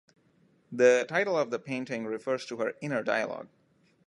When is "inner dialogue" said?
2.81-3.49